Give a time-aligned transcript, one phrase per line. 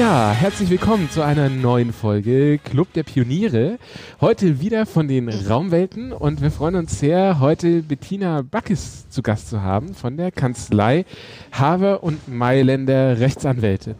[0.00, 3.78] Ja, herzlich willkommen zu einer neuen Folge Club der Pioniere.
[4.18, 9.50] Heute wieder von den Raumwelten und wir freuen uns sehr, heute Bettina Backes zu Gast
[9.50, 11.04] zu haben von der Kanzlei
[11.52, 13.94] Haver und Mailänder Rechtsanwälte.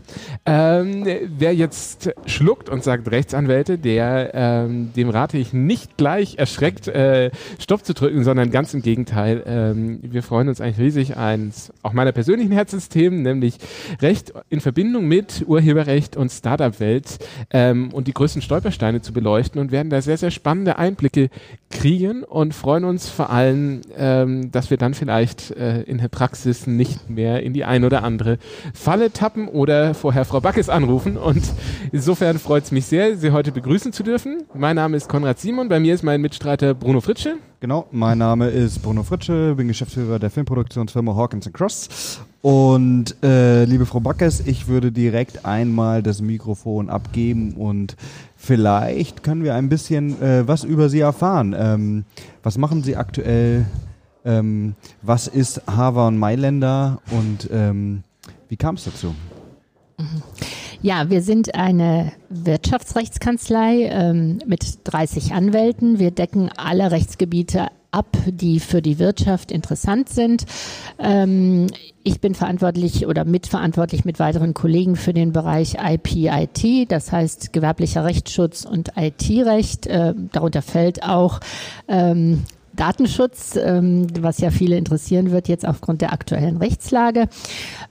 [0.47, 1.05] Ähm,
[1.37, 7.31] wer jetzt schluckt und sagt Rechtsanwälte, der ähm, dem rate ich nicht gleich erschreckt äh,
[7.59, 9.43] Stopp zu drücken, sondern ganz im Gegenteil.
[9.45, 13.59] Ähm, wir freuen uns eigentlich riesig eins auch meiner persönlichen Herzensthemen, nämlich
[14.01, 17.19] Recht in Verbindung mit Urheberrecht Urheberrecht und Startup-Welt
[17.51, 21.31] ähm, und die größten Stolpersteine zu beleuchten und werden da sehr, sehr spannende Einblicke
[21.71, 26.67] kriegen und freuen uns vor allem, ähm, dass wir dann vielleicht äh, in der Praxis
[26.67, 28.39] nicht mehr in die ein oder andere
[28.75, 31.17] Falle tappen oder vorher Frau Backes anrufen.
[31.17, 31.43] Und
[31.93, 34.45] insofern freut es mich sehr, Sie heute begrüßen zu dürfen.
[34.55, 37.37] Mein Name ist Konrad Simon, bei mir ist mein Mitstreiter Bruno Fritsche.
[37.61, 42.21] Genau, mein Name ist Bruno Fritsche, bin Geschäftsführer der Filmproduktionsfirma Hawkins Cross.
[42.43, 47.97] Und äh, liebe Frau Backes, ich würde direkt einmal das Mikrofon abgeben und
[48.35, 51.55] vielleicht können wir ein bisschen äh, was über Sie erfahren.
[51.59, 52.05] Ähm,
[52.43, 53.67] was machen Sie aktuell?
[54.25, 58.05] Ähm, was ist Hava und Mailänder und ähm,
[58.49, 59.15] wie kam es dazu?
[60.81, 65.99] Ja, wir sind eine Wirtschaftsrechtskanzlei ähm, mit 30 Anwälten.
[65.99, 70.45] Wir decken alle Rechtsgebiete ab, die für die Wirtschaft interessant sind.
[70.99, 71.67] Ähm,
[72.03, 78.05] ich bin verantwortlich oder mitverantwortlich mit weiteren Kollegen für den Bereich IP-IT, das heißt gewerblicher
[78.05, 79.87] Rechtsschutz und IT-Recht.
[79.87, 81.41] Äh, darunter fällt auch
[81.89, 87.29] ähm, Datenschutz, ähm, was ja viele interessieren wird jetzt aufgrund der aktuellen Rechtslage.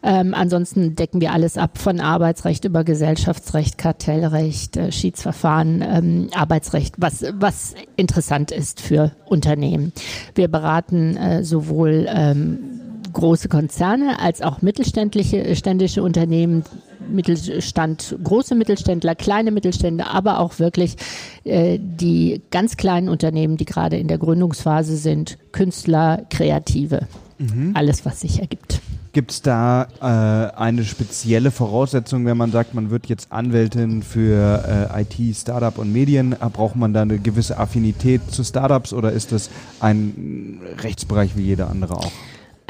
[0.04, 6.96] Ähm, ansonsten decken wir alles ab von Arbeitsrecht über Gesellschaftsrecht, Kartellrecht, äh, Schiedsverfahren, ähm, Arbeitsrecht,
[6.98, 9.94] was, was interessant ist für Unternehmen.
[10.36, 12.80] Wir beraten äh, sowohl ähm,
[13.14, 16.64] große Konzerne als auch mittelständische äh, ständische Unternehmen,
[17.10, 20.96] Mittelstand, große Mittelständler, kleine Mittelstände, aber auch wirklich
[21.44, 27.72] äh, die ganz kleinen Unternehmen, die gerade in der Gründungsphase sind, Künstler, Kreative, mhm.
[27.74, 28.82] alles, was sich ergibt.
[29.12, 34.90] Gibt es da äh, eine spezielle Voraussetzung, wenn man sagt, man wird jetzt Anwältin für
[34.96, 36.36] äh, IT, Startup und Medien?
[36.54, 39.50] Braucht man da eine gewisse Affinität zu Startups oder ist das
[39.80, 42.12] ein Rechtsbereich wie jeder andere auch?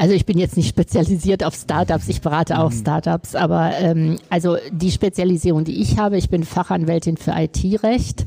[0.00, 2.80] Also ich bin jetzt nicht spezialisiert auf Startups, ich berate auch mhm.
[2.80, 8.24] Startups, aber ähm, also die Spezialisierung, die ich habe, ich bin Fachanwältin für IT-Recht.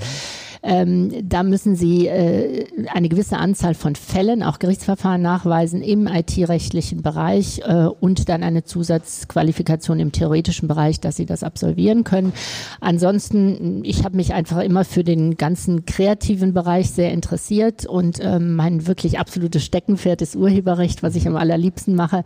[0.64, 7.02] Ähm, da müssen Sie äh, eine gewisse Anzahl von Fällen, auch Gerichtsverfahren nachweisen im IT-rechtlichen
[7.02, 12.32] Bereich äh, und dann eine Zusatzqualifikation im theoretischen Bereich, dass Sie das absolvieren können.
[12.80, 18.56] Ansonsten, ich habe mich einfach immer für den ganzen kreativen Bereich sehr interessiert und ähm,
[18.56, 22.24] mein wirklich absolutes Steckenpferd ist Urheberrecht, was ich am allerliebsten mache.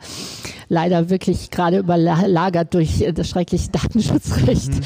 [0.70, 4.70] Leider wirklich gerade überlagert durch das schreckliche Datenschutzrecht.
[4.70, 4.82] Mhm.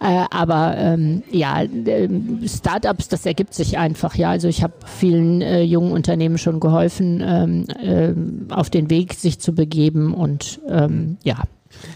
[0.00, 4.14] Äh, aber ähm, ja, ähm, Startup Startups, das ergibt sich einfach.
[4.14, 9.14] Ja, also ich habe vielen äh, jungen Unternehmen schon geholfen, ähm, äh, auf den Weg
[9.14, 11.42] sich zu begeben und ähm, ja,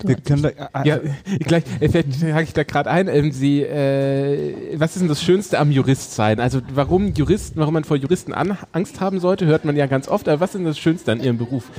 [0.05, 0.99] wir können da, äh, ja,
[1.41, 3.09] gleich, äh, vielleicht hake ich da gerade ein.
[3.09, 6.41] Ähm, Sie, äh, was ist denn das Schönste am Jurist sein?
[6.41, 10.09] Also warum Juristen, warum man vor Juristen an, Angst haben sollte, hört man ja ganz
[10.09, 10.29] oft.
[10.29, 11.71] Aber was ist denn das Schönste an Ihrem Beruf?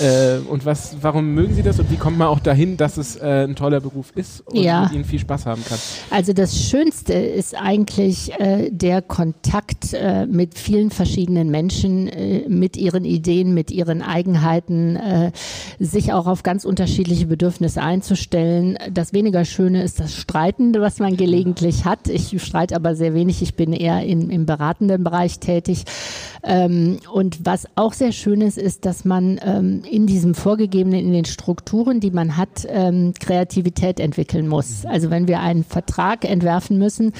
[0.00, 3.16] Äh, und was, warum mögen Sie das und wie kommt man auch dahin, dass es
[3.16, 4.82] äh, ein toller Beruf ist und ja.
[4.82, 5.78] mit Ihnen viel Spaß haben kann?
[6.10, 12.76] Also das Schönste ist eigentlich äh, der Kontakt äh, mit vielen verschiedenen Menschen, äh, mit
[12.76, 15.32] ihren Ideen, mit ihren Eigenheiten, äh,
[15.78, 18.78] sich auch auf ganz unterschiedliche Bedürfnisse Bedürfnis einzustellen.
[18.90, 22.08] Das weniger Schöne ist das Streitende, was man gelegentlich hat.
[22.08, 23.40] Ich streite aber sehr wenig.
[23.40, 25.84] Ich bin eher in, im beratenden Bereich tätig.
[26.42, 31.12] Ähm, und was auch sehr schön ist, ist, dass man ähm, in diesem vorgegebenen, in
[31.12, 34.84] den Strukturen, die man hat, ähm, Kreativität entwickeln muss.
[34.84, 37.12] Also wenn wir einen Vertrag entwerfen müssen,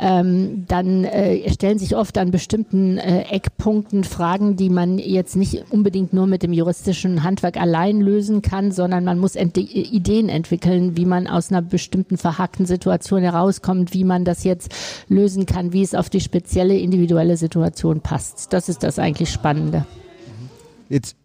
[0.00, 5.64] ähm, dann äh, stellen sich oft an bestimmten äh, Eckpunkten Fragen, die man jetzt nicht
[5.70, 9.34] unbedingt nur mit dem juristischen Handwerk allein lösen kann, sondern man muss
[9.72, 14.74] Ideen entwickeln, wie man aus einer bestimmten verhackten Situation herauskommt, wie man das jetzt
[15.08, 18.52] lösen kann, wie es auf die spezielle individuelle Situation passt.
[18.52, 19.86] Das ist das eigentlich Spannende.
[20.88, 21.16] Jetzt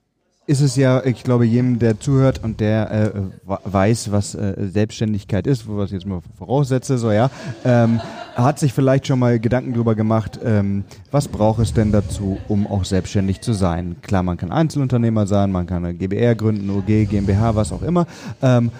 [0.48, 3.12] ist es ja, ich glaube, jedem, der zuhört und der äh,
[3.46, 7.30] weiß, was äh, Selbstständigkeit ist, wo ich jetzt mal voraussetze, so ja,
[7.66, 8.00] ähm,
[8.34, 12.66] hat sich vielleicht schon mal Gedanken darüber gemacht, ähm, was braucht es denn dazu, um
[12.66, 13.98] auch selbstständig zu sein?
[14.02, 18.08] Klar, man kann Einzelunternehmer sein, man kann eine GBR gründen, OG, GmbH, was auch immer.
[18.42, 18.72] Ähm,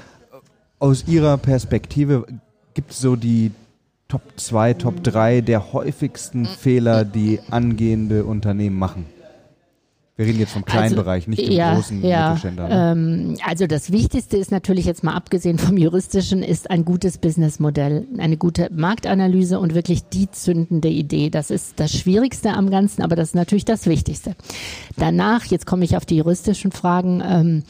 [0.80, 2.26] aus Ihrer Perspektive
[2.76, 3.52] gibt es so die
[4.08, 9.17] Top 2, Top 3 der häufigsten Fehler, die angehende Unternehmen machen?
[10.18, 12.68] Wir reden jetzt vom kleinen Also, Bereich, nicht dem ja, großen ja, Mittelständler.
[12.68, 12.92] Ne?
[12.92, 18.08] Ähm, also das Wichtigste ist natürlich jetzt mal abgesehen vom juristischen, ist ein gutes Businessmodell,
[18.18, 21.30] eine gute Marktanalyse und wirklich die zündende Idee.
[21.30, 24.36] Das ist das Schwierigste am Ganzen, aber das ist natürlich das Wichtigste.
[24.96, 27.22] Danach, jetzt komme ich auf die juristischen Fragen.
[27.24, 27.64] Ähm,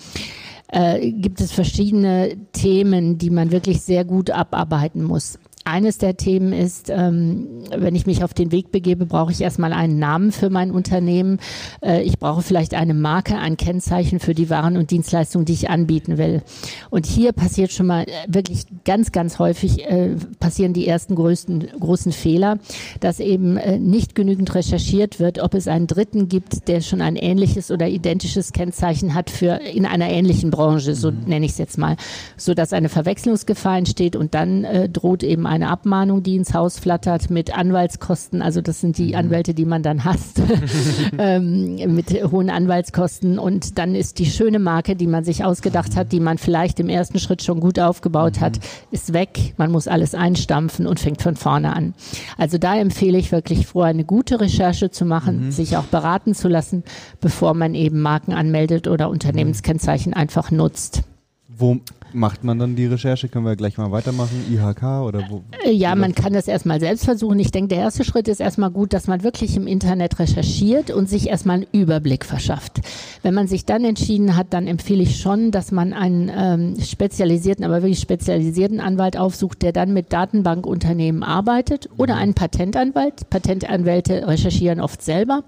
[0.69, 5.37] äh, gibt es verschiedene Themen, die man wirklich sehr gut abarbeiten muss.
[5.67, 9.73] Eines der Themen ist, ähm, wenn ich mich auf den Weg begebe, brauche ich erstmal
[9.73, 11.39] einen Namen für mein Unternehmen.
[11.83, 15.69] Äh, ich brauche vielleicht eine Marke, ein Kennzeichen für die Waren und Dienstleistungen, die ich
[15.69, 16.41] anbieten will.
[16.89, 21.67] Und hier passiert schon mal äh, wirklich ganz, ganz häufig äh, passieren die ersten größten,
[21.77, 22.59] großen Fehler,
[23.01, 27.71] dass eben nicht genügend recherchiert wird, ob es einen Dritten gibt, der schon ein ähnliches
[27.71, 31.97] oder identisches Kennzeichen hat für in einer ähnlichen Branche, so nenne ich es jetzt mal,
[32.37, 37.29] so dass eine Verwechslungsgefahr entsteht und dann droht eben eine Abmahnung, die ins Haus flattert
[37.29, 38.41] mit Anwaltskosten.
[38.41, 40.41] Also das sind die Anwälte, die man dann hasst,
[41.17, 43.39] ähm, mit hohen Anwaltskosten.
[43.39, 46.89] Und dann ist die schöne Marke, die man sich ausgedacht hat, die man vielleicht im
[46.89, 48.59] ersten Schritt schon gut aufgebaut hat,
[48.91, 49.55] ist weg.
[49.57, 51.93] Man muss alles einstampfen und fängt von vorne an.
[52.37, 56.47] Also da empfehle ich wirklich vorher eine gute Recherche zu machen, sich auch beraten zu
[56.47, 56.83] lassen,
[57.19, 61.03] bevor man eben Marken anmeldet oder Unternehmenskennzeichen einfach nutzt.
[61.47, 61.79] Wo
[62.13, 63.27] macht man dann die Recherche?
[63.29, 64.45] Können wir gleich mal weitermachen?
[64.51, 65.43] IHK oder wo?
[65.65, 67.39] Äh, Ja, man kann das erstmal selbst versuchen.
[67.39, 71.09] Ich denke, der erste Schritt ist erstmal gut, dass man wirklich im Internet recherchiert und
[71.09, 72.81] sich erstmal einen Überblick verschafft.
[73.21, 77.65] Wenn man sich dann entschieden hat, dann empfehle ich schon, dass man einen ähm, spezialisierten,
[77.65, 83.29] aber wirklich spezialisierten Anwalt aufsucht, der dann mit Datenbankunternehmen arbeitet oder einen Patentanwalt.
[83.29, 85.43] Patentanwälte recherchieren oft selber.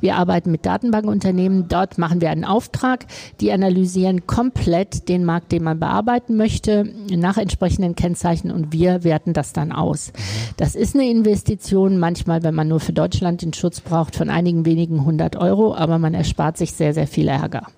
[0.00, 1.68] Wir arbeiten mit Datenbankunternehmen.
[1.68, 3.06] Dort machen wir einen Auftrag.
[3.40, 9.32] Die analysieren komplett den Markt, den man bearbeiten möchte, nach entsprechenden Kennzeichen und wir werten
[9.32, 10.12] das dann aus.
[10.56, 14.66] Das ist eine Investition, manchmal, wenn man nur für Deutschland den Schutz braucht, von einigen
[14.66, 17.68] wenigen hundert Euro, aber man erspart sich sehr, sehr viel Ärger.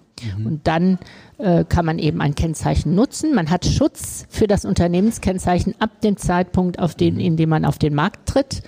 [0.42, 0.98] Und dann
[1.38, 3.34] äh, kann man eben ein Kennzeichen nutzen.
[3.34, 7.78] Man hat Schutz für das Unternehmenskennzeichen ab dem Zeitpunkt, auf den, in dem man auf
[7.78, 8.62] den Markt tritt.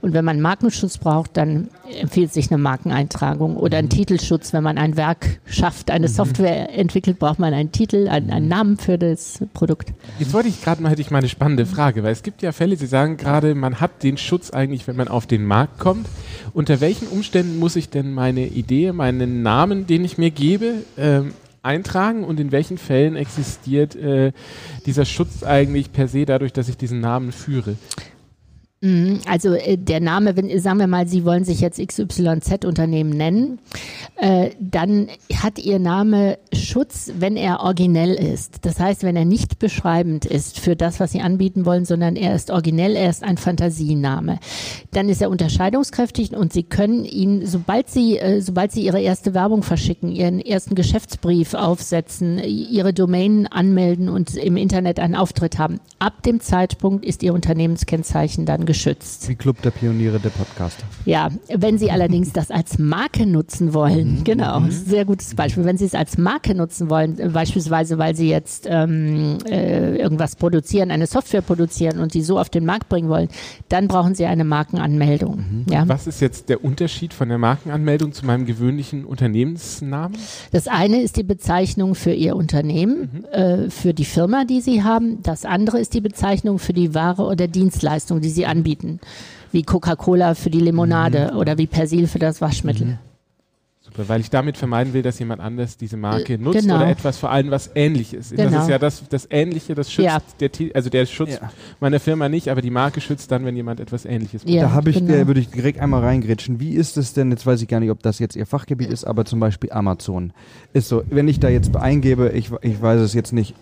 [0.00, 1.68] Und wenn man Markenschutz braucht, dann
[2.00, 4.52] empfiehlt sich eine Markeneintragung oder ein Titelschutz.
[4.52, 8.76] Wenn man ein Werk schafft, eine Software entwickelt, braucht man einen Titel, einen, einen Namen
[8.76, 9.92] für das Produkt.
[10.18, 12.52] Jetzt wollte ich gerade mal, hätte ich mal eine spannende Frage, weil es gibt ja
[12.52, 16.06] Fälle, Sie sagen gerade, man hat den Schutz eigentlich, wenn man auf den Markt kommt.
[16.52, 21.32] Unter welchen Umständen muss ich denn meine Idee, meinen Namen, den ich mir gebe, ähm,
[21.62, 24.32] eintragen und in welchen Fällen existiert äh,
[24.86, 27.76] dieser Schutz eigentlich per se dadurch, dass ich diesen Namen führe?
[28.84, 33.60] Mhm, Also äh, der Name, wenn sagen wir mal, Sie wollen sich jetzt XYZ-Unternehmen nennen,
[34.16, 35.06] äh, dann
[35.40, 38.66] hat Ihr Name Schutz, wenn er originell ist.
[38.66, 42.34] Das heißt, wenn er nicht beschreibend ist für das, was Sie anbieten wollen, sondern er
[42.34, 44.40] ist originell, er ist ein Fantasiename.
[44.90, 49.32] Dann ist er unterscheidungskräftig und Sie können ihn, sobald Sie, äh, sobald Sie Ihre erste
[49.32, 55.78] Werbung verschicken, Ihren ersten Geschäftsbrief aufsetzen, Ihre Domain anmelden und im Internet einen Auftritt haben,
[56.00, 59.28] ab dem Zeitpunkt ist Ihr Unternehmenskennzeichen dann geschützt.
[59.28, 60.78] Wie Club der Pioniere, der Podcast.
[61.04, 65.66] Ja, wenn Sie allerdings das als Marke nutzen wollen, genau, sehr gutes Beispiel.
[65.66, 70.90] Wenn Sie es als Marke nutzen wollen, beispielsweise weil Sie jetzt ähm, äh, irgendwas produzieren,
[70.90, 73.28] eine Software produzieren und die so auf den Markt bringen wollen,
[73.68, 75.66] dann brauchen Sie eine Markenanmeldung.
[75.68, 75.86] Ja.
[75.86, 80.16] Was ist jetzt der Unterschied von der Markenanmeldung zu meinem gewöhnlichen Unternehmensnamen?
[80.50, 85.22] Das eine ist die Bezeichnung für Ihr Unternehmen, äh, für die Firma, die Sie haben.
[85.22, 88.61] Das andere ist die Bezeichnung für die Ware oder Dienstleistung, die Sie anbieten.
[89.52, 92.98] Wie Coca-Cola für die Limonade oder wie Persil für das Waschmittel.
[93.84, 96.76] Super, weil ich damit vermeiden will, dass jemand anders diese Marke nutzt genau.
[96.76, 98.30] oder etwas vor allem was ähnliches.
[98.30, 98.62] Das Genau.
[98.62, 100.20] ist ja das, das Ähnliche, das schützt Ja.
[100.40, 101.50] der also der Schutz Ja.
[101.80, 104.54] meiner Firma nicht, aber die Marke schützt dann, wenn jemand etwas ähnliches macht.
[104.54, 105.12] Ja, da habe ich, genau.
[105.12, 106.60] äh, würde ich direkt einmal reingrätschen.
[106.60, 109.04] Wie ist es denn, jetzt weiß ich gar nicht, ob das jetzt Ihr Fachgebiet ist,
[109.04, 110.32] aber zum Beispiel Amazon.
[110.72, 113.54] Ist so, wenn ich da jetzt eingebe, ich, ich weiß es jetzt nicht,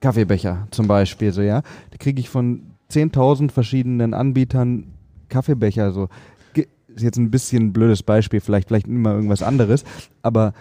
[0.00, 4.94] Kaffeebecher zum Beispiel, so ja, da kriege ich von 10.000 verschiedenen Anbietern
[5.28, 6.08] Kaffeebecher, so.
[6.54, 9.84] Ge- Ist jetzt ein bisschen ein blödes Beispiel, vielleicht, vielleicht immer irgendwas anderes,
[10.22, 10.54] aber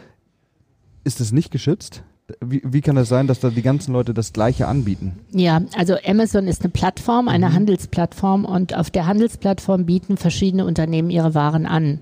[1.04, 2.04] ist es nicht geschützt?
[2.46, 5.14] Wie, wie kann das sein, dass da die ganzen Leute das Gleiche anbieten?
[5.32, 11.10] Ja, also Amazon ist eine Plattform, eine Handelsplattform und auf der Handelsplattform bieten verschiedene Unternehmen
[11.10, 12.02] ihre Waren an.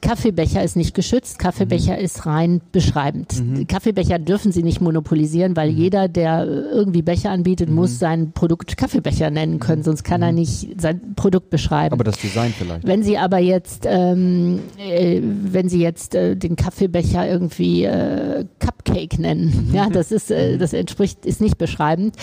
[0.00, 3.42] Kaffeebecher ist nicht geschützt, Kaffeebecher ist rein beschreibend.
[3.68, 9.30] Kaffeebecher dürfen sie nicht monopolisieren, weil jeder, der irgendwie Becher anbietet, muss sein Produkt Kaffeebecher
[9.30, 11.92] nennen können, sonst kann er nicht sein Produkt beschreiben.
[11.92, 12.86] Aber das Design vielleicht.
[12.86, 18.80] Wenn Sie aber jetzt, ähm, äh, wenn Sie jetzt äh, den Kaffeebecher irgendwie äh, Cup
[18.90, 19.70] Cupcake nennen.
[19.72, 22.16] Ja, das ist, äh, das entspricht, ist nicht beschreibend.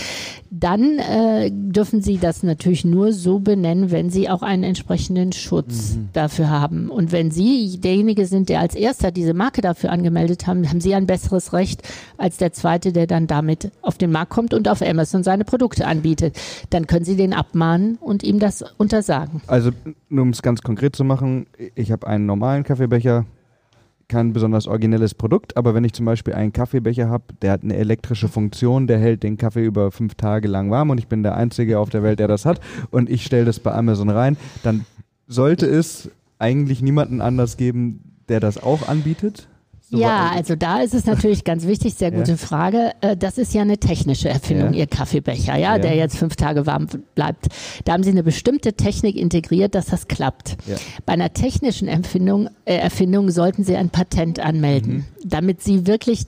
[0.50, 5.96] Dann äh, dürfen Sie das natürlich nur so benennen, wenn Sie auch einen entsprechenden Schutz
[5.96, 6.10] mhm.
[6.14, 6.90] dafür haben.
[6.90, 10.96] Und wenn Sie derjenige sind, der als erster diese Marke dafür angemeldet haben, haben Sie
[10.96, 11.82] ein besseres Recht
[12.18, 15.86] als der zweite, der dann damit auf den Markt kommt und auf Amazon seine Produkte
[15.86, 16.40] anbietet.
[16.70, 19.42] Dann können Sie den abmahnen und ihm das untersagen.
[19.48, 19.72] Also,
[20.10, 23.26] nur um es ganz konkret zu machen, ich habe einen normalen Kaffeebecher,
[24.08, 27.76] kein besonders originelles Produkt, aber wenn ich zum Beispiel einen Kaffeebecher habe, der hat eine
[27.76, 31.36] elektrische Funktion, der hält den Kaffee über fünf Tage lang warm und ich bin der
[31.36, 34.86] Einzige auf der Welt, der das hat und ich stelle das bei Amazon rein, dann
[35.28, 36.10] sollte es
[36.40, 39.48] eigentlich niemanden anders geben, der das auch anbietet.
[39.90, 42.38] So ja, also da ist es natürlich ganz wichtig, sehr gute ja.
[42.38, 42.92] Frage.
[43.00, 44.80] Äh, das ist ja eine technische Erfindung, ja.
[44.82, 47.48] Ihr Kaffeebecher, ja, ja, der jetzt fünf Tage warm bleibt.
[47.86, 50.58] Da haben Sie eine bestimmte Technik integriert, dass das klappt.
[51.06, 55.06] Bei einer technischen Erfindung, äh, Erfindung sollten Sie ein Patent anmelden, mhm.
[55.24, 56.26] damit Sie wirklich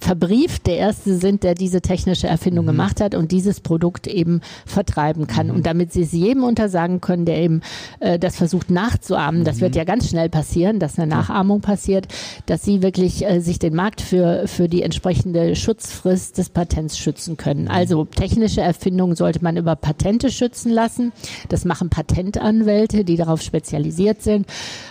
[0.00, 2.70] verbrieft der Erste sind, der diese technische Erfindung mhm.
[2.70, 5.46] gemacht hat und dieses Produkt eben vertreiben kann.
[5.46, 5.54] Mhm.
[5.54, 7.62] Und damit sie es jedem untersagen können, der eben
[8.00, 9.44] äh, das versucht nachzuahmen, mhm.
[9.44, 9.78] das wird mhm.
[9.78, 12.06] ja ganz schnell passieren, dass eine Nachahmung passiert,
[12.46, 17.38] dass sie wirklich äh, sich den Markt für, für die entsprechende Schutzfrist des Patents schützen
[17.38, 17.62] können.
[17.62, 17.70] Mhm.
[17.70, 21.12] Also technische Erfindungen sollte man über Patente schützen lassen.
[21.48, 24.46] Das machen Patentanwälte, die darauf spezialisiert sind.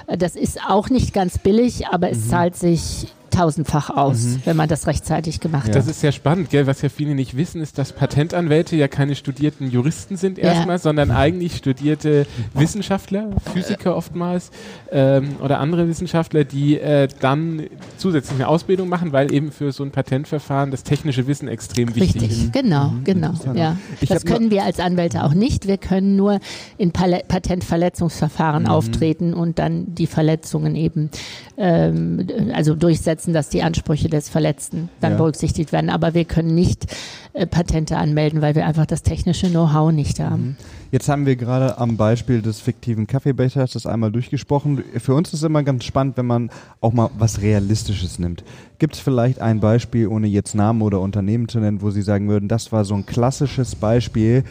[0.07, 2.29] Äh, das ist auch nicht ganz billig, aber es mhm.
[2.29, 3.07] zahlt sich
[3.39, 4.41] tausendfach aus, mhm.
[4.43, 5.69] wenn man das rechtzeitig gemacht ja.
[5.69, 5.75] hat.
[5.75, 6.67] Das ist sehr spannend, gell?
[6.67, 10.79] was ja viele nicht wissen, ist, dass Patentanwälte ja keine studierten Juristen sind erstmal, ja.
[10.79, 14.51] sondern eigentlich studierte Wissenschaftler, Physiker oftmals
[14.91, 17.63] ähm, oder andere Wissenschaftler, die äh, dann
[17.97, 22.21] zusätzlich eine Ausbildung machen, weil eben für so ein Patentverfahren das technische Wissen extrem wichtig
[22.21, 22.53] Richtig, ist.
[22.53, 23.03] genau, mhm.
[23.05, 23.33] genau.
[23.53, 23.77] Ja.
[24.07, 25.65] das können wir als Anwälte auch nicht.
[25.65, 26.39] Wir können nur
[26.77, 28.69] in Pal Patentverletzungsverfahren mhm.
[28.69, 31.09] auftreten und dann die Verletzungen eben
[31.57, 35.17] ähm, also durchsetzen setzen, dass die Ansprüche des Verletzten dann ja.
[35.17, 35.89] berücksichtigt werden.
[35.89, 36.87] Aber wir können nicht
[37.33, 40.41] äh, Patente anmelden, weil wir einfach das technische Know-how nicht haben.
[40.41, 40.55] Mhm.
[40.91, 44.83] Jetzt haben wir gerade am Beispiel des fiktiven Kaffeebechers das einmal durchgesprochen.
[44.97, 46.49] Für uns ist es immer ganz spannend, wenn man
[46.81, 48.43] auch mal was Realistisches nimmt.
[48.79, 52.27] Gibt es vielleicht ein Beispiel, ohne jetzt Namen oder Unternehmen zu nennen, wo Sie sagen
[52.27, 54.43] würden, das war so ein klassisches Beispiel,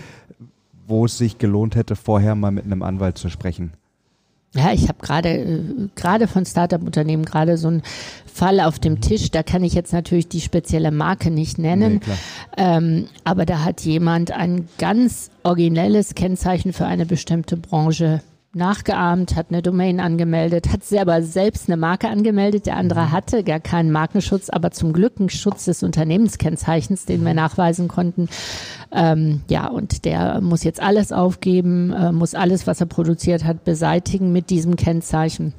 [0.87, 3.73] wo es sich gelohnt hätte, vorher mal mit einem Anwalt zu sprechen?
[4.55, 5.61] Ja, ich habe gerade äh,
[5.95, 7.83] gerade von Startup-Unternehmen gerade so einen
[8.33, 9.31] Fall auf dem Tisch.
[9.31, 12.13] Da kann ich jetzt natürlich die spezielle Marke nicht nennen, nee,
[12.57, 18.23] ähm, aber da hat jemand ein ganz originelles Kennzeichen für eine bestimmte Branche
[18.55, 22.67] nachgeahmt, hat eine Domain angemeldet, hat selber selbst eine Marke angemeldet.
[22.67, 23.13] Der andere mhm.
[23.13, 28.29] hatte gar keinen Markenschutz, aber zum Glück einen Schutz des Unternehmenskennzeichens, den wir nachweisen konnten.
[28.91, 33.65] Ähm, ja, und der muss jetzt alles aufgeben, äh, muss alles, was er produziert hat,
[33.65, 35.53] beseitigen mit diesem Kennzeichen.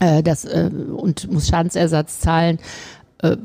[0.00, 2.58] Äh, das, äh, und muss Schadensersatz zahlen
[3.22, 3.36] äh,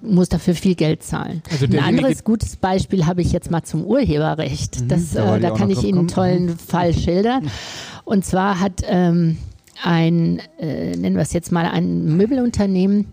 [0.00, 1.42] muss dafür viel Geld zahlen.
[1.50, 4.80] Also ein anderes gutes Beispiel habe ich jetzt mal zum Urheberrecht.
[4.80, 6.58] Mhm, das, äh, da kann ich Ihnen einen tollen mhm.
[6.58, 7.50] Fall schildern.
[8.04, 9.36] Und zwar hat ähm,
[9.82, 13.06] ein, äh, nennen wir es jetzt mal, ein Möbelunternehmen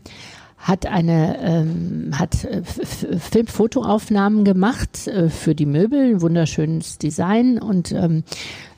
[0.57, 7.91] hat eine ähm, hat äh, Filmfotoaufnahmen gemacht äh, für die Möbel, ein wunderschönes Design und
[7.91, 8.23] ähm,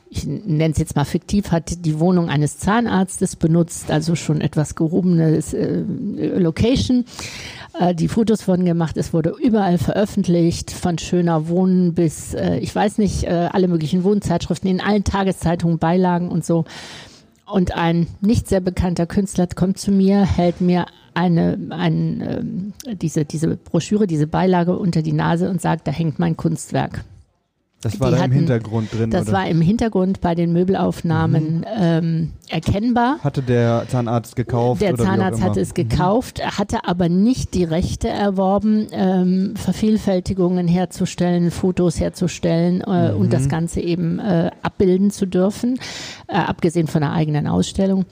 [0.09, 4.75] ich nenne es jetzt mal fiktiv, hat die Wohnung eines Zahnarztes benutzt, also schon etwas
[4.75, 5.83] gehobenes äh,
[6.37, 7.05] Location.
[7.79, 12.73] Äh, die Fotos wurden gemacht, es wurde überall veröffentlicht, von schöner Wohnen bis, äh, ich
[12.73, 16.65] weiß nicht, äh, alle möglichen Wohnzeitschriften, in allen Tageszeitungen, Beilagen und so.
[17.45, 23.25] Und ein nicht sehr bekannter Künstler kommt zu mir, hält mir eine, ein, äh, diese,
[23.25, 27.03] diese Broschüre, diese Beilage unter die Nase und sagt, da hängt mein Kunstwerk.
[27.81, 29.11] Das war da hatten, im Hintergrund drin.
[29.11, 29.37] Das oder?
[29.37, 31.65] war im Hintergrund bei den Möbelaufnahmen mhm.
[31.79, 33.19] ähm, erkennbar.
[33.23, 34.81] Hatte der Zahnarzt gekauft?
[34.81, 35.87] Der Zahnarzt hatte es mhm.
[35.87, 43.19] gekauft, hatte aber nicht die Rechte erworben, ähm, Vervielfältigungen herzustellen, Fotos herzustellen äh, mhm.
[43.19, 45.79] und das Ganze eben äh, abbilden zu dürfen,
[46.27, 48.05] äh, abgesehen von der eigenen Ausstellung.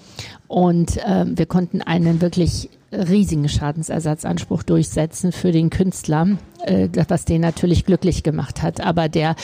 [0.47, 7.41] Und äh, wir konnten einen wirklich riesigen Schadensersatzanspruch durchsetzen für den Künstler, äh, was den
[7.41, 8.81] natürlich glücklich gemacht hat.
[8.81, 9.35] Aber der,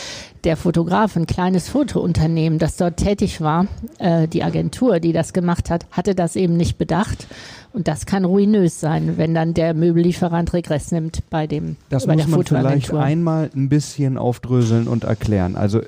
[0.44, 3.68] der Fotograf, ein kleines Fotounternehmen, das dort tätig war,
[4.00, 7.28] äh, die Agentur, die das gemacht hat, hatte das eben nicht bedacht.
[7.74, 12.16] Und das kann ruinös sein, wenn dann der Möbellieferant Regress nimmt bei dem Das bei
[12.16, 15.56] muss man vielleicht einmal ein bisschen aufdröseln und erklären.
[15.56, 15.82] Also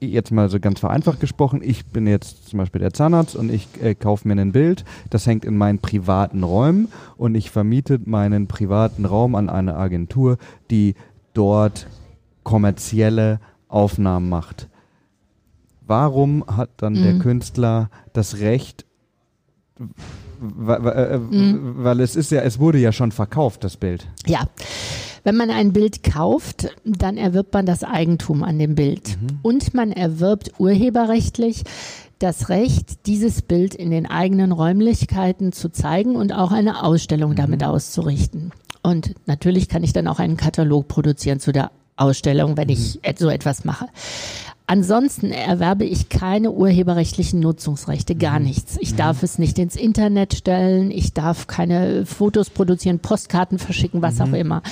[0.00, 3.68] jetzt mal so ganz vereinfacht gesprochen, ich bin jetzt zum Beispiel der Zahnarzt und ich
[3.82, 8.46] äh, kaufe mir ein Bild, das hängt in meinen privaten Räumen und ich vermiete meinen
[8.46, 10.38] privaten Raum an eine Agentur,
[10.70, 10.94] die
[11.34, 11.86] dort
[12.44, 14.68] kommerzielle Aufnahmen macht.
[15.86, 17.02] Warum hat dann mhm.
[17.02, 18.86] der Künstler das Recht,
[20.38, 21.74] weil, äh, mhm.
[21.84, 24.06] weil es ist ja, es wurde ja schon verkauft, das Bild.
[24.26, 24.46] Ja.
[25.24, 29.16] Wenn man ein Bild kauft, dann erwirbt man das Eigentum an dem Bild.
[29.20, 29.38] Mhm.
[29.42, 31.62] Und man erwirbt urheberrechtlich
[32.18, 37.36] das Recht, dieses Bild in den eigenen Räumlichkeiten zu zeigen und auch eine Ausstellung mhm.
[37.36, 38.52] damit auszurichten.
[38.82, 43.14] Und natürlich kann ich dann auch einen Katalog produzieren zu der Ausstellung, wenn ich mhm.
[43.16, 43.86] so etwas mache.
[44.72, 48.46] Ansonsten erwerbe ich keine urheberrechtlichen Nutzungsrechte, gar mhm.
[48.46, 48.78] nichts.
[48.80, 49.24] Ich darf mhm.
[49.26, 54.22] es nicht ins Internet stellen, ich darf keine Fotos produzieren, Postkarten verschicken, was mhm.
[54.22, 54.62] auch immer.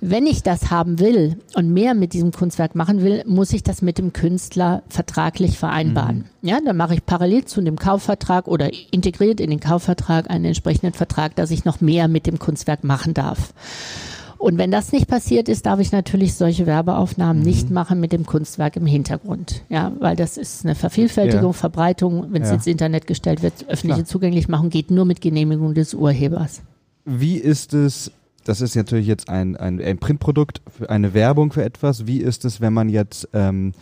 [0.00, 3.82] Wenn ich das haben will und mehr mit diesem Kunstwerk machen will, muss ich das
[3.82, 6.24] mit dem Künstler vertraglich vereinbaren.
[6.40, 6.48] Mhm.
[6.48, 10.94] Ja, dann mache ich parallel zu dem Kaufvertrag oder integriert in den Kaufvertrag einen entsprechenden
[10.94, 13.52] Vertrag, dass ich noch mehr mit dem Kunstwerk machen darf.
[14.42, 17.48] Und wenn das nicht passiert ist, darf ich natürlich solche Werbeaufnahmen mhm.
[17.48, 19.62] nicht machen mit dem Kunstwerk im Hintergrund.
[19.68, 21.52] Ja, weil das ist eine Vervielfältigung, ja.
[21.52, 22.56] Verbreitung, wenn es ja.
[22.56, 24.04] ins Internet gestellt wird, öffentliche Klar.
[24.04, 26.62] Zugänglichmachung geht nur mit Genehmigung des Urhebers.
[27.04, 28.10] Wie ist es
[28.42, 32.08] das ist natürlich jetzt ein, ein, ein Printprodukt, eine Werbung für etwas.
[32.08, 33.74] Wie ist es, wenn man jetzt ähm,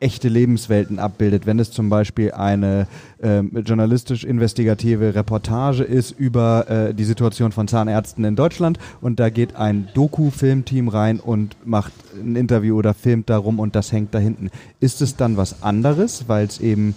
[0.00, 2.86] echte Lebenswelten abbildet, wenn es zum Beispiel eine
[3.22, 9.56] ähm, journalistisch-investigative Reportage ist über äh, die Situation von Zahnärzten in Deutschland und da geht
[9.56, 14.50] ein Doku-Filmteam rein und macht ein Interview oder filmt darum und das hängt da hinten.
[14.80, 16.94] Ist es dann was anderes, weil es eben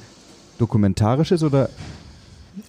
[0.57, 1.69] dokumentarisch ist oder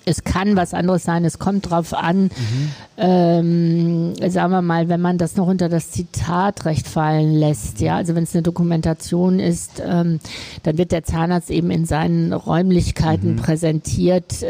[0.04, 2.70] es kann was anderes sein, es kommt drauf an, mhm.
[2.96, 8.14] ähm, sagen wir mal, wenn man das noch unter das Zitatrecht fallen lässt, ja, also
[8.14, 10.20] wenn es eine Dokumentation ist, ähm,
[10.62, 13.36] dann wird der Zahnarzt eben in seinen Räumlichkeiten mhm.
[13.36, 14.44] präsentiert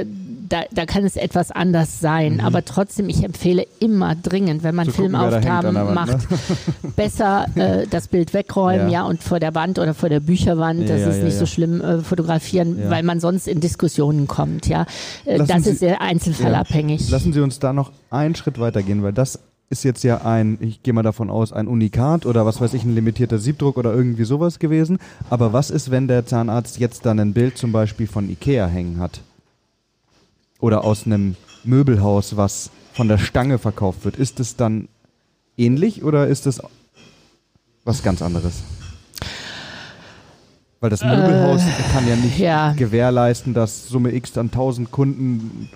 [0.55, 2.35] da, da kann es etwas anders sein.
[2.35, 2.41] Mhm.
[2.41, 6.39] Aber trotzdem, ich empfehle immer dringend, wenn man Filmaufnahmen macht, ne?
[6.97, 9.01] besser äh, das Bild wegräumen, ja.
[9.01, 9.05] ja.
[9.05, 11.81] und vor der Wand oder vor der Bücherwand, ja, das ja, ist nicht so schlimm,
[11.81, 14.87] äh, fotografieren, weil man sonst in Diskussionen kommt, ja.
[15.25, 17.11] Äh, das Sie, ist sehr einzelfallabhängig.
[17.11, 20.85] Lassen Sie uns da noch einen Schritt weitergehen, weil das ist jetzt ja ein, ich
[20.85, 24.25] gehe mal davon aus, ein Unikat oder was weiß ich, ein limitierter Siebdruck oder irgendwie
[24.25, 24.99] sowas gewesen.
[25.31, 29.01] Aber was ist, wenn der Zahnarzt jetzt dann ein Bild zum Beispiel von Ikea hängen
[29.01, 29.21] hat?
[30.65, 34.89] Oder aus einem Möbelhaus, was von der Stange verkauft wird, ist es dann
[35.59, 36.63] ähnlich oder ist es
[37.85, 38.63] was ganz anderes?
[40.81, 42.73] Weil das Möbelhaus äh, kann ja nicht ja.
[42.73, 45.69] gewährleisten, dass Summe X dann 1000 Kunden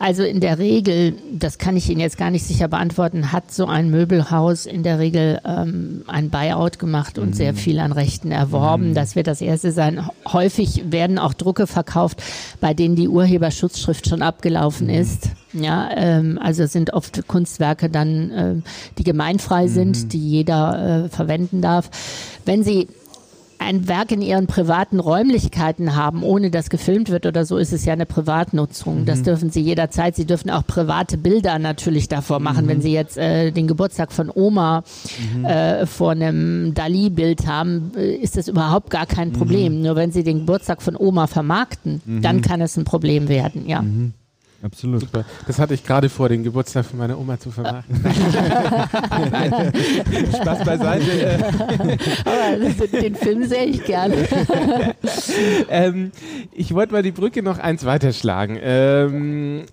[0.00, 3.66] also in der Regel, das kann ich Ihnen jetzt gar nicht sicher beantworten, hat so
[3.66, 7.34] ein Möbelhaus in der Regel ähm, ein Buyout gemacht und mhm.
[7.34, 8.88] sehr viel an Rechten erworben.
[8.88, 8.94] Mhm.
[8.94, 10.08] Das wird das erste sein.
[10.26, 12.22] Häufig werden auch Drucke verkauft,
[12.62, 14.94] bei denen die Urheberschutzschrift schon abgelaufen mhm.
[14.94, 15.28] ist.
[15.52, 18.54] Ja, ähm, also sind oft Kunstwerke dann, äh,
[18.96, 20.08] die gemeinfrei sind, mhm.
[20.08, 21.90] die jeder äh, verwenden darf.
[22.46, 22.88] Wenn Sie
[23.60, 27.84] ein Werk in ihren privaten Räumlichkeiten haben, ohne dass gefilmt wird oder so, ist es
[27.84, 29.02] ja eine Privatnutzung.
[29.02, 29.04] Mhm.
[29.04, 30.16] Das dürfen sie jederzeit.
[30.16, 32.64] Sie dürfen auch private Bilder natürlich davor machen.
[32.64, 32.68] Mhm.
[32.68, 34.82] Wenn sie jetzt äh, den Geburtstag von Oma
[35.34, 35.44] mhm.
[35.44, 39.76] äh, vor einem Dali-Bild haben, äh, ist das überhaupt gar kein Problem.
[39.76, 39.82] Mhm.
[39.82, 42.42] Nur wenn sie den Geburtstag von Oma vermarkten, dann mhm.
[42.42, 43.84] kann es ein Problem werden, ja.
[44.62, 45.00] Absolut.
[45.00, 45.24] Super.
[45.46, 47.84] Das hatte ich gerade vor, den Geburtstag von meiner Oma zu vermachen.
[49.30, 49.72] Nein,
[50.34, 51.38] Spaß beiseite.
[52.24, 54.16] Aber den Film sehe ich gerne.
[55.70, 56.12] ähm,
[56.52, 58.58] ich wollte mal die Brücke noch eins weiterschlagen.
[58.60, 59.64] Ähm,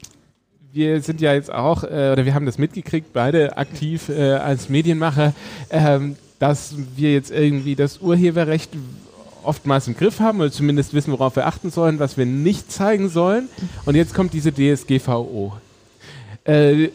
[0.71, 4.69] wir sind ja jetzt auch, äh, oder wir haben das mitgekriegt, beide aktiv äh, als
[4.69, 5.33] Medienmacher,
[5.69, 8.71] ähm, dass wir jetzt irgendwie das Urheberrecht
[9.47, 13.09] oftmals im Griff haben oder zumindest wissen, worauf wir achten sollen, was wir nicht zeigen
[13.09, 13.49] sollen.
[13.85, 15.53] Und jetzt kommt diese DSGVO.
[16.43, 16.89] Äh,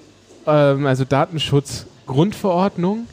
[0.47, 3.07] ähm, also Datenschutzgrundverordnung,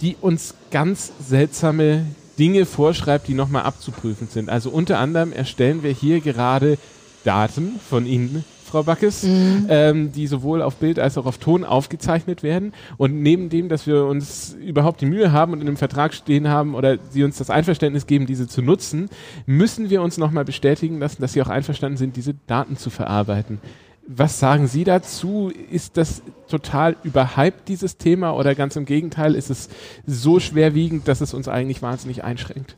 [0.00, 2.06] die uns ganz seltsame
[2.38, 4.48] Dinge vorschreibt, die nochmal abzuprüfen sind.
[4.48, 6.78] Also unter anderem erstellen wir hier gerade
[7.24, 9.66] Daten von Ihnen Frau Backes, mhm.
[9.68, 12.72] ähm, die sowohl auf Bild als auch auf Ton aufgezeichnet werden.
[12.96, 16.48] Und neben dem, dass wir uns überhaupt die Mühe haben und in einem Vertrag stehen
[16.48, 19.10] haben oder sie uns das Einverständnis geben, diese zu nutzen,
[19.44, 23.58] müssen wir uns nochmal bestätigen lassen, dass sie auch einverstanden sind, diese Daten zu verarbeiten.
[24.06, 25.52] Was sagen Sie dazu?
[25.70, 29.68] Ist das total überhyped, dieses Thema, oder ganz im Gegenteil, ist es
[30.06, 32.76] so schwerwiegend, dass es uns eigentlich wahnsinnig einschränkt?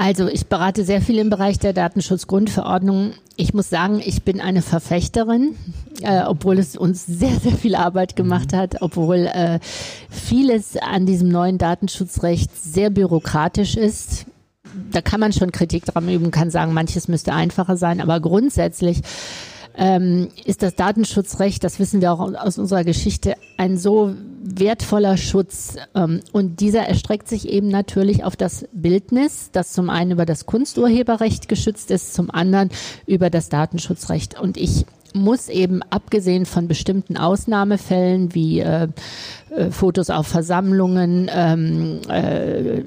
[0.00, 3.14] Also ich berate sehr viel im Bereich der Datenschutzgrundverordnung.
[3.34, 5.56] Ich muss sagen, ich bin eine Verfechterin,
[6.02, 9.58] äh, obwohl es uns sehr, sehr viel Arbeit gemacht hat, obwohl äh,
[10.08, 14.26] vieles an diesem neuen Datenschutzrecht sehr bürokratisch ist.
[14.92, 19.02] Da kann man schon Kritik dran üben, kann sagen, manches müsste einfacher sein, aber grundsätzlich
[19.78, 24.12] ähm, ist das Datenschutzrecht, das wissen wir auch aus unserer Geschichte, ein so
[24.42, 25.76] wertvoller Schutz.
[25.94, 30.46] Ähm, und dieser erstreckt sich eben natürlich auf das Bildnis, das zum einen über das
[30.46, 32.70] Kunsturheberrecht geschützt ist, zum anderen
[33.06, 34.38] über das Datenschutzrecht.
[34.40, 38.88] Und ich muss eben abgesehen von bestimmten Ausnahmefällen wie äh,
[39.50, 42.82] äh, Fotos auf Versammlungen, ähm, äh,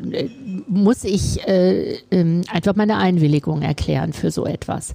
[0.68, 4.94] muss ich äh, äh, einfach meine Einwilligung erklären für so etwas.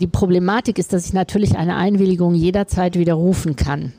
[0.00, 3.92] Die Problematik ist, dass ich natürlich eine Einwilligung jederzeit widerrufen kann.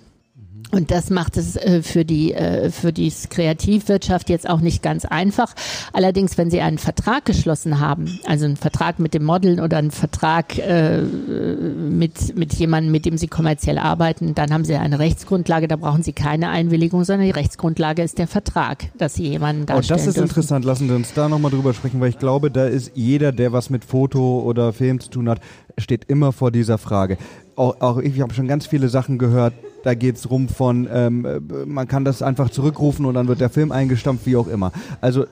[0.72, 5.04] Und das macht es äh, für die äh, für die Kreativwirtschaft jetzt auch nicht ganz
[5.06, 5.56] einfach.
[5.94, 9.90] Allerdings, wenn Sie einen Vertrag geschlossen haben, also einen Vertrag mit dem Model oder einen
[9.90, 15.68] Vertrag äh, mit mit jemandem, mit dem Sie kommerziell arbeiten, dann haben Sie eine Rechtsgrundlage.
[15.68, 20.00] Da brauchen Sie keine Einwilligung, sondern die Rechtsgrundlage ist der Vertrag, dass Sie jemanden darstellen
[20.00, 20.30] Oh, das ist dürfen.
[20.30, 20.66] interessant.
[20.66, 23.72] Lassen Sie uns da nochmal drüber sprechen, weil ich glaube, da ist jeder, der was
[23.72, 25.40] mit Foto oder Film zu tun hat,
[25.80, 27.18] steht immer vor dieser Frage.
[27.56, 31.40] Auch, auch ich habe schon ganz viele Sachen gehört, da geht's rum von, ähm, äh,
[31.66, 34.72] man kann das einfach zurückrufen und dann wird der Film eingestampft, wie auch immer.
[35.02, 35.26] Also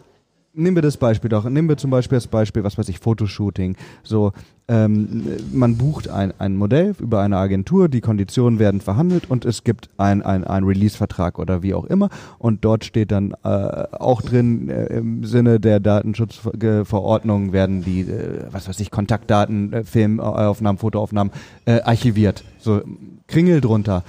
[0.57, 1.45] nehmen wir das Beispiel doch.
[1.45, 3.75] Nehmen wir zum Beispiel das Beispiel, was weiß ich, Fotoshooting.
[4.03, 4.33] So,
[4.67, 9.63] ähm, man bucht ein, ein Modell über eine Agentur, die Konditionen werden verhandelt und es
[9.63, 12.09] gibt ein, ein, ein Release-Vertrag oder wie auch immer.
[12.39, 18.45] Und dort steht dann äh, auch drin, äh, im Sinne der Datenschutzverordnung werden die, äh,
[18.51, 21.31] was weiß ich, Kontaktdaten, äh, Filmaufnahmen, Fotoaufnahmen
[21.65, 22.43] äh, archiviert.
[22.59, 22.81] So,
[23.27, 24.03] Kringel drunter.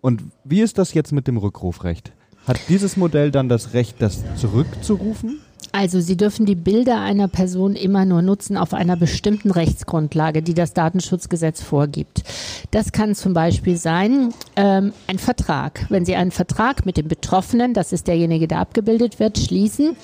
[0.00, 2.12] Und wie ist das jetzt mit dem Rückrufrecht?
[2.46, 5.40] Hat dieses Modell dann das Recht, das zurückzurufen?
[5.72, 10.54] Also Sie dürfen die Bilder einer Person immer nur nutzen auf einer bestimmten Rechtsgrundlage, die
[10.54, 12.22] das Datenschutzgesetz vorgibt.
[12.70, 15.84] Das kann zum Beispiel sein ähm, ein Vertrag.
[15.90, 19.96] Wenn Sie einen Vertrag mit dem Betroffenen, das ist derjenige, der abgebildet wird, schließen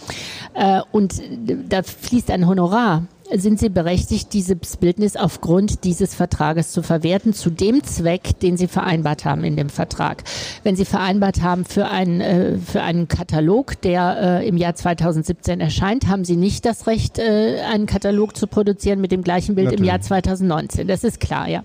[0.54, 1.22] äh, und
[1.68, 3.06] da fließt ein Honorar
[3.38, 8.68] sind Sie berechtigt, dieses Bildnis aufgrund dieses Vertrages zu verwerten, zu dem Zweck, den Sie
[8.68, 10.24] vereinbart haben in dem Vertrag.
[10.62, 15.60] Wenn Sie vereinbart haben für einen, äh, für einen Katalog, der äh, im Jahr 2017
[15.60, 19.68] erscheint, haben Sie nicht das Recht, äh, einen Katalog zu produzieren mit dem gleichen Bild
[19.68, 19.88] im Natürlich.
[19.88, 20.86] Jahr 2019.
[20.86, 21.62] Das ist klar, ja.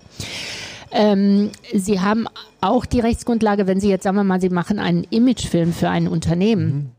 [0.90, 2.26] Ähm, Sie haben
[2.60, 6.08] auch die Rechtsgrundlage, wenn Sie jetzt, sagen wir mal, Sie machen einen Imagefilm für ein
[6.08, 6.92] Unternehmen.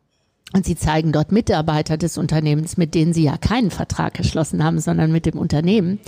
[0.54, 4.80] Und Sie zeigen dort Mitarbeiter des Unternehmens, mit denen Sie ja keinen Vertrag geschlossen haben,
[4.80, 6.00] sondern mit dem Unternehmen,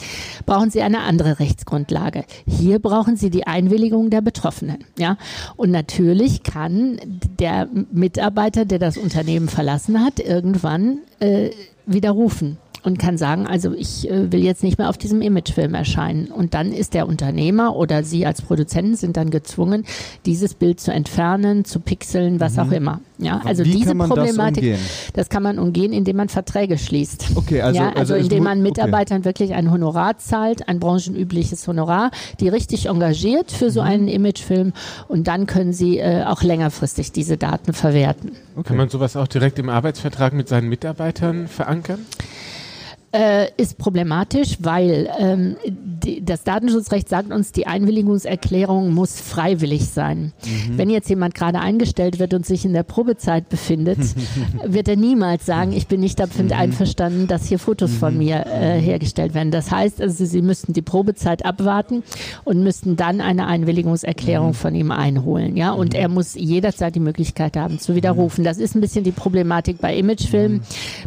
[0.45, 2.25] brauchen Sie eine andere Rechtsgrundlage.
[2.47, 4.83] Hier brauchen Sie die Einwilligung der Betroffenen.
[4.97, 5.17] Ja?
[5.57, 6.99] Und natürlich kann
[7.39, 11.51] der Mitarbeiter, der das Unternehmen verlassen hat, irgendwann äh,
[11.85, 16.27] widerrufen und kann sagen, also ich äh, will jetzt nicht mehr auf diesem Imagefilm erscheinen.
[16.27, 19.85] Und dann ist der Unternehmer oder Sie als Produzenten sind dann gezwungen,
[20.25, 23.01] dieses Bild zu entfernen, zu pixeln, was auch immer.
[23.19, 23.67] Ja, also Mhm.
[23.67, 24.79] Wie diese kann man das Problematik, umgehen?
[25.13, 27.27] das kann man umgehen, indem man Verträge schließt.
[27.35, 28.69] Okay, also- ja, also also indem man okay.
[28.69, 33.69] Mitarbeitern wirklich ein Honorar zahlt, ein branchenübliches Honorar, die richtig engagiert für Mhm.
[33.69, 34.73] so einen Imagefilm
[35.07, 38.31] und dann können sie äh, auch längerfristig diese Daten verwerten.
[38.63, 41.99] Kann man sowas auch direkt im Arbeitsvertrag mit seinen Mitarbeitern verankern?
[43.13, 45.57] Äh, ist problematisch, weil ähm,
[46.03, 50.33] die, das Datenschutzrecht sagt uns, die Einwilligungserklärung muss freiwillig sein.
[50.71, 53.99] Wenn jetzt jemand gerade eingestellt wird und sich in der Probezeit befindet,
[54.65, 58.79] wird er niemals sagen, ich bin nicht damit einverstanden, dass hier Fotos von mir äh,
[58.79, 59.51] hergestellt werden.
[59.51, 62.03] Das heißt also, Sie müssten die Probezeit abwarten
[62.43, 65.55] und müssten dann eine Einwilligungserklärung von ihm einholen.
[65.55, 68.43] Ja, und er muss jederzeit die Möglichkeit haben zu widerrufen.
[68.43, 70.61] Das ist ein bisschen die Problematik bei Imagefilmen.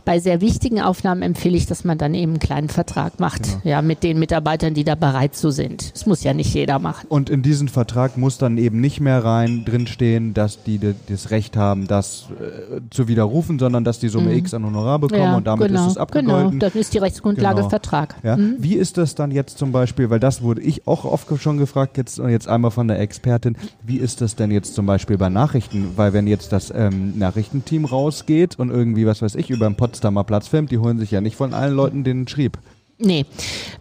[0.04, 3.82] Bei sehr wichtigen Aufnahmen empfehle ich, dass man dann eben einen kleinen Vertrag macht, ja,
[3.82, 5.92] mit den Mitarbeitern, die da bereit zu sind.
[5.94, 7.06] Das muss ja nicht jeder machen.
[7.08, 11.56] Und in diesen Vertrag muss dann eben nicht mehr rein drinstehen, dass die das Recht
[11.56, 15.68] haben, das äh, zu widerrufen, sondern dass die Summe X an Honorar bekommen und damit
[15.68, 16.50] genau, ist es abgegolten.
[16.52, 17.68] Genau, das ist die Rechtsgrundlage Genau.
[17.68, 18.16] Vertrag.
[18.22, 18.36] Ja.
[18.36, 18.56] Mhm.
[18.58, 21.96] Wie ist das dann jetzt zum Beispiel, weil das wurde ich auch oft schon gefragt,
[21.96, 25.28] jetzt, und jetzt einmal von der Expertin, wie ist das denn jetzt zum Beispiel bei
[25.28, 25.92] Nachrichten?
[25.96, 30.24] Weil wenn jetzt das ähm, Nachrichtenteam rausgeht und irgendwie, was weiß ich, über den Potsdamer
[30.24, 32.58] Platz filmt, die holen sich ja nicht von allen Leuten den Schrieb.
[32.98, 33.26] Nee,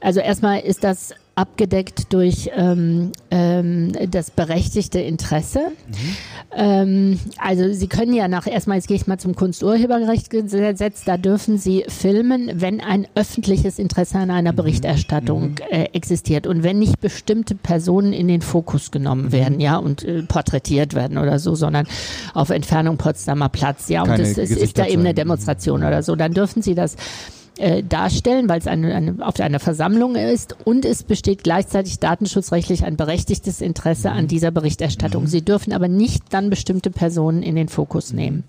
[0.01, 5.71] also erstmal ist das abgedeckt durch ähm, ähm, das berechtigte Interesse.
[6.55, 11.57] Ähm, also Sie können ja nach, erstmal, jetzt gehe ich mal zum Kunsturheberrechtsgesetz, da dürfen
[11.57, 17.55] Sie filmen, wenn ein öffentliches Interesse an einer Berichterstattung äh, existiert und wenn nicht bestimmte
[17.55, 21.87] Personen in den Fokus genommen werden, ja, und äh, porträtiert werden oder so, sondern
[22.35, 25.15] auf Entfernung Potsdamer Platz, ja, und Keine es, es ist da eben eine.
[25.15, 26.95] Demonstration oder so, dann dürfen Sie das
[27.57, 32.85] äh, darstellen, weil es eine, eine, auf einer Versammlung ist und es besteht gleichzeitig datenschutzrechtlich
[32.85, 35.27] ein berechtigtes Interesse an dieser Berichterstattung.
[35.27, 38.43] Sie dürfen aber nicht dann bestimmte Personen in den Fokus nehmen.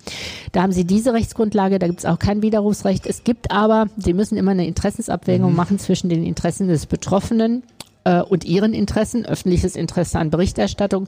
[0.51, 3.05] Da haben Sie diese Rechtsgrundlage, da gibt es auch kein Widerrufsrecht.
[3.05, 7.63] Es gibt aber, Sie müssen immer eine Interessensabwägung machen zwischen den Interessen des Betroffenen
[8.05, 11.07] äh, und ihren Interessen, öffentliches Interesse an Berichterstattung.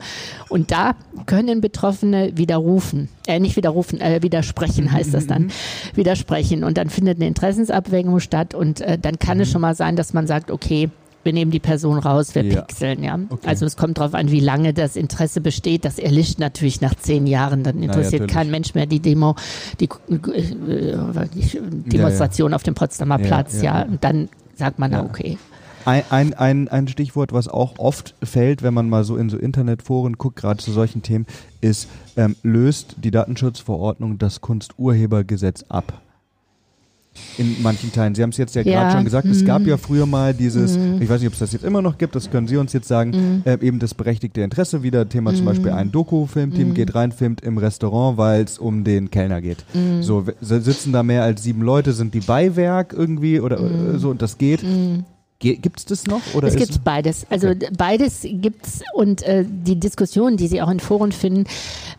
[0.50, 5.52] Und da können Betroffene widerrufen, äh, nicht widerrufen, äh, widersprechen heißt das dann,
[5.96, 6.64] widersprechen.
[6.66, 10.14] Und dann findet eine Interessensabwägung statt und äh, dann kann es schon mal sein, dass
[10.14, 10.90] man sagt, okay,
[11.24, 12.62] wir nehmen die Person raus, wir Ja.
[12.62, 13.20] pixeln, ja.
[13.30, 13.48] Okay.
[13.48, 15.84] Also es kommt darauf an, wie lange das Interesse besteht.
[15.84, 17.64] Das erlischt natürlich nach zehn Jahren.
[17.64, 18.34] Dann interessiert natürlich.
[18.34, 19.36] kein Mensch mehr die Demo,
[19.82, 20.98] die, äh,
[21.36, 23.80] die Demonstration auf dem Potsdamer Ja, Platz, ja, ja.
[23.80, 23.86] ja.
[23.88, 25.00] Und dann sagt man, Ja.
[25.02, 25.38] na okay.
[25.88, 29.38] Ein, ein, ein, ein Stichwort, was auch oft fällt, wenn man mal so in so
[29.38, 31.26] Internetforen guckt, gerade zu solchen Themen,
[31.62, 36.02] ist, ähm, löst die Datenschutzverordnung das Kunsturhebergesetz ab?
[37.38, 38.16] In manchen Teilen.
[38.16, 39.46] Sie haben es jetzt ja, Ja, gerade schon gesagt, es mhm.
[39.46, 42.16] gab ja früher mal dieses, ich weiß nicht, ob es das jetzt immer noch gibt,
[42.16, 45.72] das können Sie uns jetzt sagen, äh, eben das berechtigte Interesse, wieder Thema zum Beispiel
[45.72, 49.64] ein Doku-Filmteam geht rein, filmt im Restaurant, weil es um den Kellner geht.
[50.02, 54.22] So, sitzen da mehr als sieben Leute, sind die Beiwerk irgendwie oder äh, so und
[54.22, 54.66] das geht.
[55.40, 56.22] Gibt es das noch?
[56.34, 57.28] Oder Es gibt beides.
[57.30, 61.46] Also beides gibt's und äh, die Diskussion, die Sie auch in Foren finden,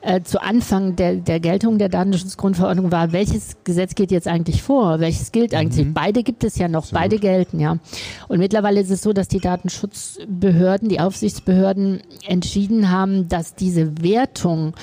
[0.00, 4.98] äh, zu Anfang der, der Geltung der Datenschutzgrundverordnung war, welches Gesetz geht jetzt eigentlich vor?
[4.98, 5.86] Welches gilt eigentlich?
[5.94, 7.78] Beide gibt es ja noch, beide gelten, ja.
[8.26, 14.74] Und mittlerweile ist es so, dass die Datenschutzbehörden, die Aufsichtsbehörden entschieden haben, dass diese Wertung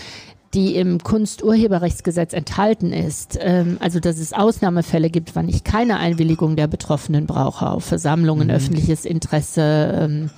[0.55, 6.55] die im Kunsturheberrechtsgesetz enthalten ist, ähm, also dass es Ausnahmefälle gibt, wann ich keine Einwilligung
[6.55, 10.29] der Betroffenen brauche auf Versammlungen, öffentliches Interesse, ähm,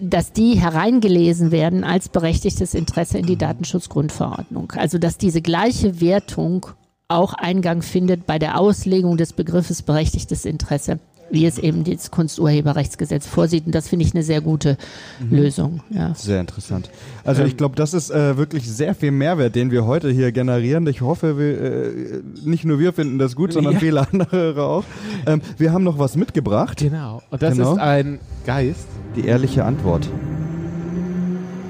[0.00, 4.72] dass die hereingelesen werden als berechtigtes Interesse in die Datenschutzgrundverordnung.
[4.76, 6.66] Also dass diese gleiche Wertung
[7.08, 10.98] auch Eingang findet bei der Auslegung des Begriffes berechtigtes Interesse,
[11.32, 13.66] wie es eben das Kunsturheberrechtsgesetz vorsieht.
[13.66, 14.76] Und das finde ich eine sehr gute
[15.30, 15.80] Lösung.
[15.90, 16.14] Ja.
[16.14, 16.90] Sehr interessant.
[17.24, 20.86] Also ich glaube, das ist äh, wirklich sehr viel Mehrwert, den wir heute hier generieren.
[20.86, 23.78] Ich hoffe, wir, äh, nicht nur wir finden das gut, sondern Ja.
[23.80, 24.84] viele andere auch.
[25.26, 26.78] Ähm, wir haben noch was mitgebracht.
[26.78, 27.22] Genau.
[27.30, 27.72] Und das Genau.
[27.72, 28.86] ist ein Geist.
[29.16, 30.08] Die ehrliche Antwort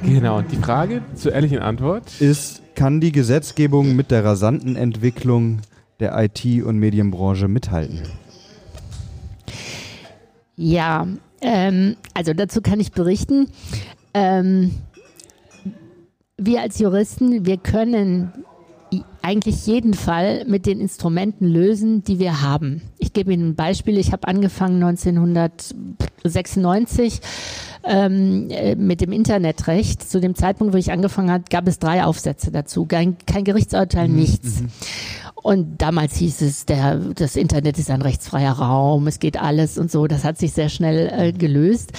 [0.05, 0.39] Genau.
[0.39, 2.21] Und die Frage zur ehrlichen Antwort.
[2.21, 5.61] ist, kann die Gesetzgebung mit der rasanten Entwicklung
[6.01, 8.01] der IT- und Medienbranche mithalten?
[10.57, 11.07] Ja,
[11.41, 13.49] ähm, also dazu kann ich berichten.
[14.15, 14.73] Ähm,
[16.37, 18.33] wir als Juristen, wir können
[19.23, 22.83] eigentlich jeden Fall mit den Instrumenten lösen, die wir haben.
[22.99, 23.97] Ich gebe Ihnen ein Beispiel.
[23.97, 27.21] Ich habe angefangen 1996
[27.85, 30.03] ähm, äh, mit dem Internetrecht.
[30.03, 32.85] Zu dem Zeitpunkt, wo ich angefangen habe, gab es drei Aufsätze dazu.
[32.85, 34.63] Kein, kein Gerichtsurteil, nichts.
[35.43, 39.91] Und damals hieß es, der, das Internet ist ein rechtsfreier Raum, es geht alles und
[39.91, 40.07] so.
[40.07, 41.93] Das hat sich sehr schnell äh, gelöst.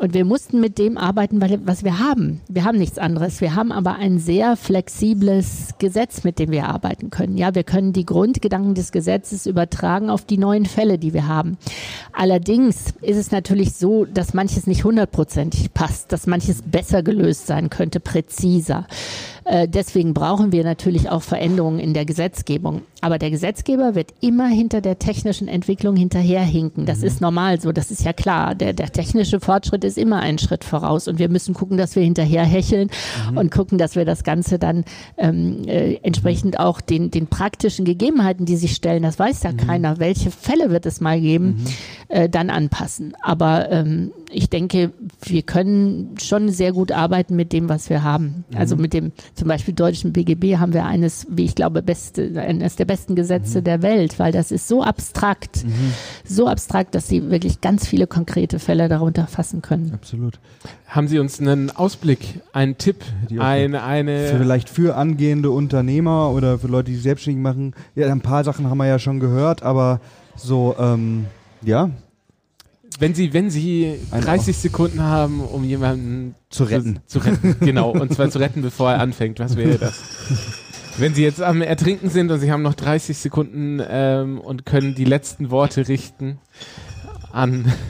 [0.00, 2.40] Und wir mussten mit dem arbeiten, was wir haben.
[2.48, 3.40] Wir haben nichts anderes.
[3.40, 7.36] Wir haben aber ein sehr flexibles Gesetz, mit dem wir arbeiten können.
[7.36, 11.58] Ja, wir können die Grundgedanken des Gesetzes übertragen auf die neuen Fälle, die wir haben.
[12.12, 17.70] Allerdings ist es natürlich so, dass manches nicht hundertprozentig passt, dass manches besser gelöst sein
[17.70, 18.88] könnte, präziser.
[19.44, 22.82] Äh, deswegen brauchen wir natürlich auch Veränderungen in der Gesetzgebung.
[23.00, 26.86] Aber der Gesetzgeber wird immer hinter der technischen Entwicklung hinterherhinken.
[26.86, 28.54] Das ist normal so, das ist ja klar.
[28.54, 32.02] Der, der technische Fortschritt ist immer einen Schritt voraus und wir müssen gucken, dass wir
[32.02, 32.90] hinterherhecheln
[33.34, 34.84] und gucken, dass wir das Ganze dann
[35.16, 39.98] ähm, äh, entsprechend auch den, den praktischen Gegebenheiten, die sich stellen, das weiß ja keiner,
[39.98, 41.64] welche Fälle wird es mal geben,
[42.08, 43.14] äh, dann anpassen.
[43.22, 44.92] Aber ähm, ich denke,
[45.22, 48.44] wir können schon sehr gut arbeiten mit dem, was wir haben.
[48.54, 52.76] Also mit dem zum Beispiel deutschen BGB haben wir eines, wie ich glaube, beste, eines
[52.76, 55.64] der besten Gesetze der Welt, weil das ist so abstrakt,
[56.24, 59.92] so abstrakt, dass sie wirklich ganz viele konkrete Fälle darunter fassen können.
[59.94, 60.38] Absolut.
[60.86, 64.28] Haben Sie uns einen Ausblick, einen Tipp, Die eine.
[64.38, 67.74] Vielleicht für angehende Unternehmer oder für Leute, die selbstständig machen.
[67.94, 70.00] Ja, ein paar Sachen haben wir ja schon gehört, aber
[70.36, 71.26] so, ähm,
[71.62, 71.90] ja,
[72.98, 77.00] Wenn Sie, wenn Sie Ein 30 Sekunden haben, um jemanden zu retten.
[77.06, 77.90] Zu, zu retten, genau.
[77.90, 79.40] Und zwar zu retten, bevor er anfängt.
[79.40, 80.02] Was wäre das?
[80.96, 84.94] Wenn Sie jetzt am Ertrinken sind und Sie haben noch 30 Sekunden ähm, und können
[84.94, 86.38] die letzten Worte richten
[87.32, 87.72] an.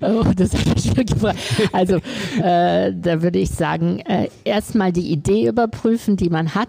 [0.00, 1.38] Oh, das hat mich schon gefragt.
[1.72, 1.96] Also,
[2.42, 6.68] äh, da würde ich sagen, äh, erstmal die Idee überprüfen, die man hat.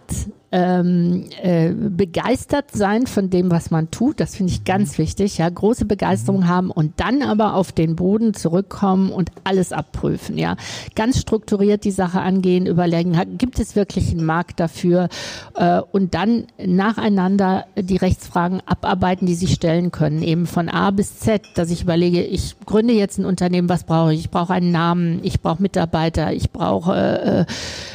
[0.59, 5.37] Ähm, äh, begeistert sein von dem, was man tut, das finde ich ganz wichtig.
[5.37, 10.35] Ja, große Begeisterung haben und dann aber auf den Boden zurückkommen und alles abprüfen.
[10.35, 10.57] Ja,
[10.95, 15.09] ganz strukturiert die Sache angehen, überlegen, gibt es wirklich einen Markt dafür
[15.53, 21.19] äh, und dann nacheinander die Rechtsfragen abarbeiten, die sich stellen können, eben von A bis
[21.19, 24.21] Z, dass ich überlege, ich gründe jetzt ein Unternehmen, was brauche ich?
[24.21, 27.45] Ich brauche einen Namen, ich brauche Mitarbeiter, ich brauche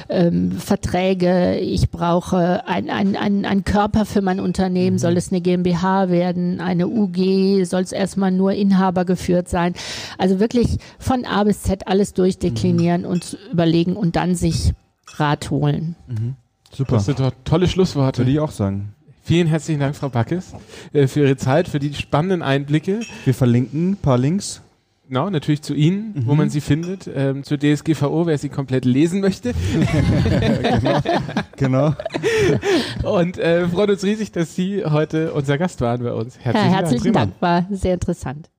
[0.08, 5.30] äh, ähm, Verträge, ich brauche ein, ein, ein, ein Körper für mein Unternehmen, soll es
[5.30, 9.74] eine GmbH werden, eine UG, soll es erstmal nur Inhaber geführt sein.
[10.18, 14.72] Also wirklich von A bis Z alles durchdeklinieren und überlegen und dann sich
[15.16, 15.96] Rat holen.
[16.72, 16.96] Super.
[16.96, 18.18] Das sind doch tolle Schlussworte.
[18.20, 18.94] Würde ich auch sagen.
[19.24, 20.52] Vielen herzlichen Dank, Frau Backes,
[20.92, 23.00] äh, für Ihre Zeit, für die spannenden Einblicke.
[23.24, 24.62] Wir verlinken ein paar Links.
[25.12, 29.20] Genau, natürlich zu Ihnen, wo man sie findet, ähm, zur DSGVO, wer sie komplett lesen
[29.20, 29.52] möchte.
[31.56, 31.94] Genau.
[33.04, 36.38] Und äh, freuen uns riesig, dass Sie heute unser Gast waren bei uns.
[36.44, 38.50] Ja, herzlichen Dank, war sehr interessant.